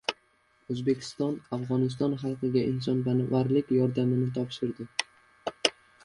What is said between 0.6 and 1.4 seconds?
O‘zbekiston